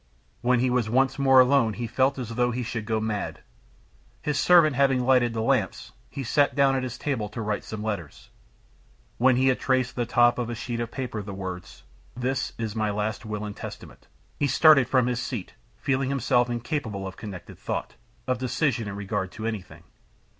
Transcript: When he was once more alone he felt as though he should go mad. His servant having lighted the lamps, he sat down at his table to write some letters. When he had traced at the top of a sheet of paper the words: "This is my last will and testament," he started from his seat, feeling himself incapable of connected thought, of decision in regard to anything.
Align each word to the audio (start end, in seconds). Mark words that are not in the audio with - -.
When 0.41 0.61
he 0.61 0.71
was 0.71 0.89
once 0.89 1.19
more 1.19 1.39
alone 1.39 1.73
he 1.73 1.85
felt 1.85 2.17
as 2.17 2.29
though 2.29 2.49
he 2.49 2.63
should 2.63 2.87
go 2.87 2.99
mad. 2.99 3.41
His 4.23 4.39
servant 4.39 4.75
having 4.75 5.05
lighted 5.05 5.35
the 5.35 5.43
lamps, 5.43 5.91
he 6.09 6.23
sat 6.23 6.55
down 6.55 6.75
at 6.75 6.81
his 6.81 6.97
table 6.97 7.29
to 7.29 7.39
write 7.39 7.63
some 7.63 7.83
letters. 7.83 8.31
When 9.19 9.35
he 9.35 9.49
had 9.49 9.59
traced 9.59 9.91
at 9.91 9.95
the 9.97 10.07
top 10.07 10.39
of 10.39 10.49
a 10.49 10.55
sheet 10.55 10.79
of 10.79 10.89
paper 10.89 11.21
the 11.21 11.35
words: 11.35 11.83
"This 12.17 12.53
is 12.57 12.75
my 12.75 12.89
last 12.89 13.25
will 13.27 13.45
and 13.45 13.55
testament," 13.55 14.07
he 14.39 14.47
started 14.47 14.87
from 14.89 15.05
his 15.05 15.19
seat, 15.21 15.53
feeling 15.77 16.09
himself 16.09 16.49
incapable 16.49 17.05
of 17.05 17.15
connected 17.15 17.59
thought, 17.59 17.93
of 18.25 18.39
decision 18.39 18.87
in 18.87 18.95
regard 18.95 19.31
to 19.33 19.45
anything. 19.45 19.83